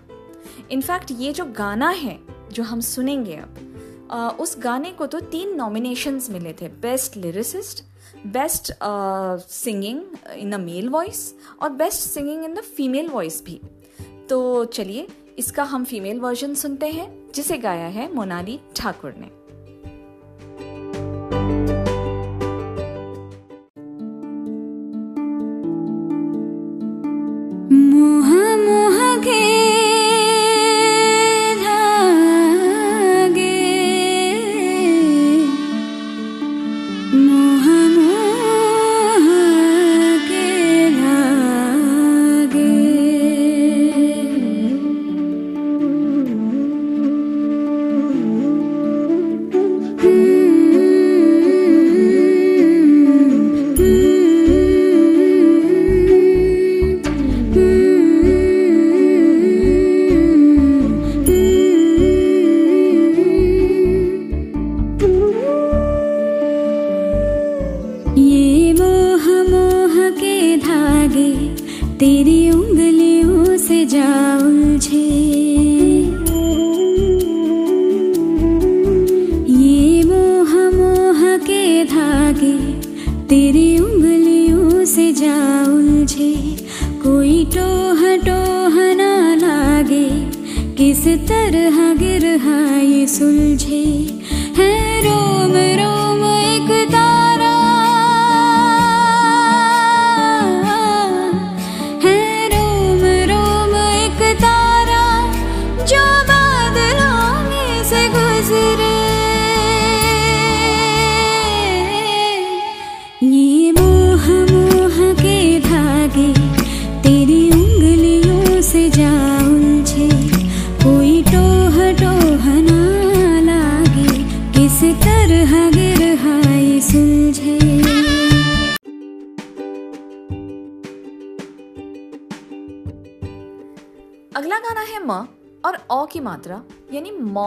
इनफैक्ट 0.70 1.11
ये 1.11 1.32
जो 1.32 1.44
गाना 1.44 1.90
है, 1.90 2.18
जो 2.52 2.62
हम 2.62 2.80
सुनेंगे 2.80 3.37
अब 3.37 4.37
उस 4.40 4.56
गाने 4.59 4.90
को 4.92 5.06
तो 5.06 5.20
तीन 5.20 5.54
नॉमिनेशंस 5.56 6.30
मिले 6.30 6.52
थे। 6.52 6.68
Best 6.68 7.16
lyricist 7.16 7.85
best 8.26 8.72
singing 9.50 10.00
in 10.37 10.50
the 10.50 10.54
male 10.54 10.88
voice 10.88 11.35
और 11.62 11.70
best 11.70 12.00
singing 12.00 12.44
in 12.44 12.54
the 12.54 12.61
female 12.61 13.09
voice 13.09 13.42
भी। 13.44 13.61
तो 14.28 14.64
चलिए, 14.64 15.06
इसका 15.38 15.62
हम 15.64 15.85
फीमेल 15.85 16.20
वर्जन 16.20 16.54
सुनते 16.54 16.87
हैं। 16.87 17.25
जिसे 17.37 17.59
गाया 17.59 17.87
है 17.87 18.14
मोनाली 18.14 18.61
ठाकुर 18.77 19.14
ने। 19.16 19.46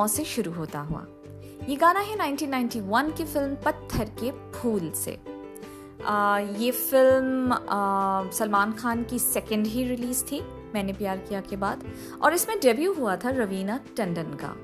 से 0.09 0.23
शुरू 0.25 0.51
होता 0.51 0.79
हुआ। 0.79 1.05
ये 1.69 1.75
गाना 1.75 1.99
है 1.99 2.15
1991 2.17 3.11
की 3.11 3.25
फ़िल्म 3.25 3.55
पत्थर 3.55 4.11
के 4.23 4.31
फूल 4.51 4.91
से। 4.95 5.19
आ, 6.05 6.39
ये 6.39 6.71
फ़िल्म 6.71 7.59
सलमान 8.31 8.73
खान 8.73 9.03
की 9.03 9.19
सेकेंड 9.19 9.67
ही 9.67 9.83
रिलीज़ 9.83 10.23
थी 10.23 10.41
मैंने 10.73 10.93
प्यार 10.93 11.17
किया 11.17 11.41
के 11.41 11.55
बाद। 11.55 11.83
और 12.21 12.33
इसमें 12.33 12.59
डेब्यू 12.59 12.93
हुआ 12.93 13.15
था 13.15 13.29
रवीना 13.29 13.79
टंडन 13.97 14.37
का। 14.43 14.55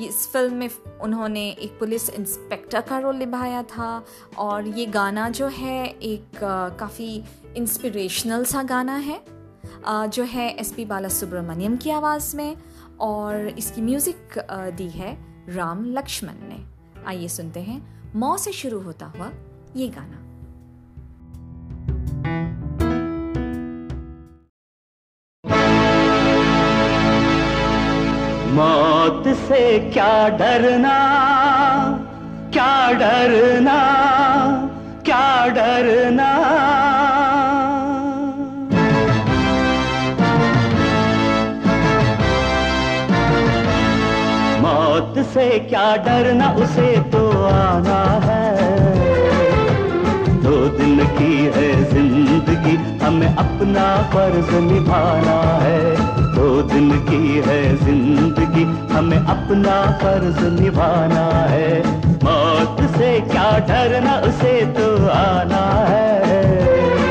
इस 0.00 0.28
फ़िल्म 0.32 0.54
में 0.54 0.70
उन्होंने 1.02 1.50
एक 1.50 1.78
पुलिस 1.78 2.10
इंस्पेक्टर 2.10 2.80
का 2.80 2.98
रोल 2.98 3.16
निभाया 3.16 3.62
था 3.62 4.04
और 4.38 4.68
ये 4.68 4.86
गाना 4.86 5.28
जो 5.30 5.46
है 5.46 5.86
एक 5.86 6.24
काफ़ी 6.80 7.24
इंस्पिरेशनल 7.56 8.44
सा 8.44 8.62
गाना 8.62 8.96
है। 8.96 9.20
जो 9.88 10.22
है 10.22 10.56
एस 10.56 10.72
पी 10.72 10.84
बाला 10.84 11.08
सुब्रमण्यम 11.08 11.76
की 11.76 11.90
आवाज़ 11.90 12.36
में। 12.36 12.56
और 13.00 13.46
इसकी 13.48 13.82
म्यूज़िक 13.82 14.38
दी 14.76 14.88
है 14.90 15.16
राम 15.48 15.84
लक्ष्मण 15.88 16.48
ने। 16.48 16.64
आइए 17.08 17.28
सुनते 17.28 17.60
हैं, 17.60 17.80
मौ 18.14 18.36
से 18.36 18.52
शुरू 18.52 18.80
होता 18.80 19.06
हुआ 19.06 19.30
ये 19.76 19.88
गाना। 19.88 20.18
मौत 28.54 29.28
से 29.38 29.62
क्या 29.90 30.28
डरना 30.28 30.98
क्या 32.52 32.90
डरना 32.92 33.78
क्या 35.04 35.46
डरना? 35.48 36.30
मौत 45.00 45.18
से 45.26 45.44
क्या 45.58 45.84
डरना 45.96 46.48
उसे 46.60 46.88
तो 47.12 47.20
आना 47.42 48.00
है। 48.24 48.48
दो 50.42 50.56
दिन 50.76 50.98
की 51.16 51.36
है 51.54 51.68
ज़िंदगी, 51.92 52.74
हमें 53.04 53.34
अपना 53.34 53.86
फ़र्ज़ 54.12 54.50
निभाना 54.64 55.38
है। 55.62 55.80
दो 56.34 56.50
दिन 56.72 56.90
की 57.08 57.40
है 57.46 57.60
ज़िंदगी, 57.76 58.64
हमें 58.92 59.18
अपना 59.18 59.76
फ़र्ज़ 60.02 60.44
निभाना 60.60 61.26
है। 61.48 61.72
मौत 62.24 62.84
से 62.96 63.10
क्या 63.32 63.50
डरना 63.68 64.18
उसे 64.28 64.54
तो 64.76 64.90
आना 65.08 65.64
है। 65.88 67.09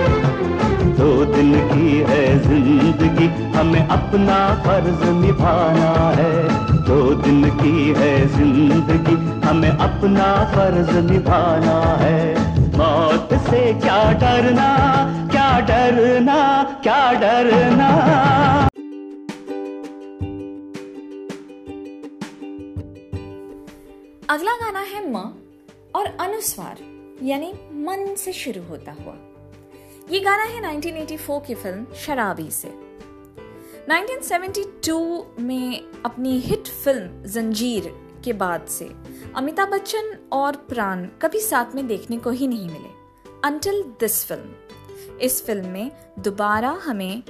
हमें 3.60 3.88
अपना 3.88 4.36
फ़र्ज़ 4.63 5.04
निभाना 5.13 5.89
है। 6.17 6.36
दो 6.84 7.00
दिन 7.15 7.50
की 7.58 7.93
है 7.98 8.12
ज़िंदगी, 8.28 9.15
हमें 9.48 9.69
अपना 9.69 10.28
फ़र्ज़ 10.54 10.91
निभाना 11.10 11.76
है। 11.95 12.22
मौत 12.78 13.34
से 13.50 13.62
क्या 13.74 14.00
डरना 14.13 14.69
क्या 15.32 15.50
डरना 15.60 16.39
क्या 16.84 17.02
डरना? 17.19 17.89
अगला 24.30 24.56
गाना 24.56 24.80
है 24.80 25.08
म 25.12 25.32
और 25.95 26.06
अनुस्वार, 26.19 26.78
यानी 27.24 27.54
मन 27.86 28.13
से 28.17 28.34
शुरू 28.34 28.62
होता 28.69 28.91
हुआ। 28.91 29.15
ये 30.12 30.19
गाना 30.19 30.43
है 30.43 30.62
1984 30.62 31.39
की 31.48 31.56
फ़िल्म 31.56 31.86
शराबी 31.95 32.50
से। 32.52 32.88
1972 33.89 35.39
में 35.39 35.82
अपनी 36.06 36.39
हिट 36.39 36.67
फ़िल्म 36.67 37.23
जंजीर 37.25 37.84
के 38.23 38.34
बाद 38.34 38.65
से 38.65 38.86
अमिताभ 39.36 39.69
बच्चन 39.69 40.17
और 40.34 40.56
प्राण 40.56 41.06
कभी 41.21 41.39
साथ 41.39 41.65
में 41.75 41.88
देखने 41.88 42.17
को 42.17 42.30
ही 42.30 42.47
नहीं 42.47 42.67
मिले 42.69 42.89
अंटिल 43.45 43.82
दिस 43.99 44.25
फ़िल्म 44.25 45.17
इस 45.17 45.45
फ़िल्म 45.45 45.67
में 45.67 45.91
दोबारा 46.19 46.69
हमें 46.84 47.23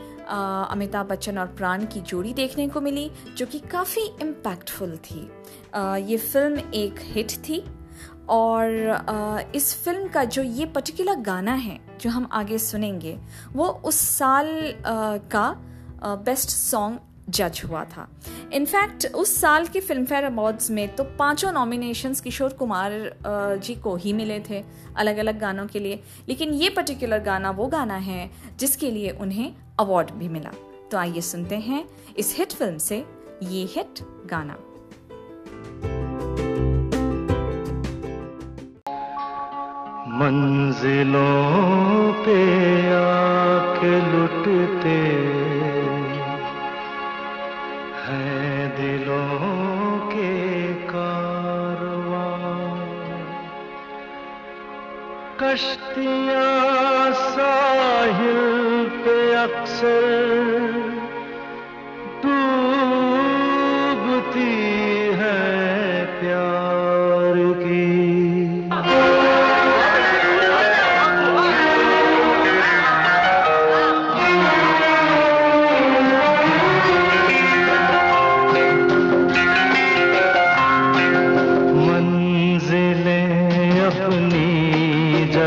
अमिताभ 0.72 1.06
बच्चन 1.06 1.38
और 1.38 1.46
प्राण 1.48 1.86
की 1.86 2.02
जोड़ी 2.02 2.34
देखने 2.34 2.68
को 2.68 2.82
मिली 2.82 3.12
जो 3.38 3.46
कि 3.46 3.60
काफ़ी 3.60 4.02
इम्पैक्टफुल 4.22 4.98
थी। 4.98 5.32
अ, 5.74 5.96
ये 5.96 6.18
फ़िल्म 6.18 6.60
एक 6.74 6.96
हिट 7.00 7.32
थी 7.32 7.64
और 8.30 8.66
अ, 9.08 9.52
इस 9.56 9.74
फ़िल्म 9.86 10.08
का 10.08 10.24
जो 10.24 10.44
ये 10.44 10.66
पर्टिकुलर 10.66 11.16
गाना 11.16 11.54
है 11.54 11.80
जो 12.02 12.10
हम 12.10 12.30
आगे 12.32 12.58
सुनेंगे 12.58 13.18
वो 13.54 13.68
उस 13.68 13.96
साल 13.96 14.48
अ, 14.72 15.18
का 15.18 15.66
बेस्ट 16.04 16.50
सॉन्ग 16.50 17.00
जज 17.30 17.62
हुआ 17.66 17.84
था। 17.86 18.08
इनफैक्ट 18.54 19.06
उस 19.16 19.36
साल 19.42 19.66
के 19.68 19.80
फ़िल्म 19.80 20.06
फेयर 20.06 20.24
अवार्ड्स 20.24 20.70
में 20.72 20.96
तो 20.96 21.04
पाँचों 21.20 21.52
नॉमिनेशंस 21.52 22.22
किशोर 22.22 22.54
कुमार 22.54 22.92
जी 23.64 23.76
को 23.76 23.96
ही 23.96 24.14
मिले 24.14 24.40
थे 24.40 24.64
अलग 24.98 25.18
अलग 25.18 25.40
गानों 25.40 25.66
के 25.68 25.80
लिए। 25.80 26.02
लेकिन 26.30 26.54
ये 26.54 26.70
पर्टिकुलर 26.70 27.20
गाना 27.24 27.52
वो 27.52 27.68
गाना 27.68 27.96
है 28.08 28.30
जिसके 28.60 28.92
लिए 28.92 29.10
उन्हें 29.22 29.54
अवार्ड 29.80 30.12
भी 30.12 30.30
मिला। 30.30 30.52
तो 30.92 30.98
आइए 30.98 31.22
सुनते 31.22 31.58
हैं 31.60 31.84
इस 32.18 32.36
हिट 32.38 32.54
फ़िल्म 32.54 32.78
से 32.78 33.06
ये 33.44 33.64
हिट 33.76 34.00
गाना। 34.26 34.58
मंजिलों 40.20 42.14
पे 42.24 42.40
आके 42.94 43.94
लुटते 44.12 44.98
कश्तियां 55.99 57.13
साहिल 57.35 58.58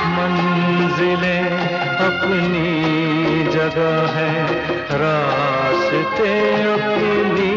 मंजिलें 0.06 1.50
अपनी 1.96 2.84
जगह 3.44 4.12
है। 4.12 4.46
रास्ते 4.90 6.62
अपनी 6.72 7.54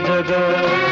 जगह। 0.00 0.87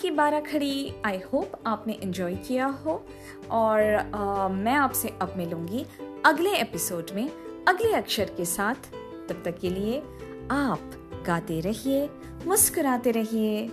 की 0.00 0.10
बारह 0.10 0.40
खड़ी 0.40 0.92
आई 1.04 1.18
होप 1.32 1.52
आपने 1.66 1.92
इन्जॉय 1.92 2.34
किया 2.34 2.66
हो। 2.66 3.04
और 3.50 3.80
आ, 4.14 4.48
मैं 4.48 4.74
आपसे 4.74 5.08
अब 5.08 5.34
मिलूँगी 5.36 5.86
अगले 6.24 6.50
एपिसोड 6.50 7.06
में 7.14 7.30
अगले 7.68 7.92
अक्षर 7.92 8.24
के 8.24 8.44
साथ। 8.44 8.74
तब 9.28 9.42
तक 9.44 9.58
के 9.58 9.70
लिए 9.70 9.98
आप 10.50 10.90
गाते 11.26 11.60
रहिए 11.60 12.10
मुस्कुराते 12.46 13.10
रहिए। 13.10 13.68